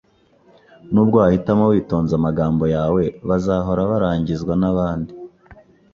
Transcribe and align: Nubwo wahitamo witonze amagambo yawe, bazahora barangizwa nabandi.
Nubwo 0.91 1.15
wahitamo 1.23 1.63
witonze 1.71 2.13
amagambo 2.19 2.63
yawe, 2.75 3.03
bazahora 3.27 3.81
barangizwa 3.91 4.53
nabandi. 4.61 5.13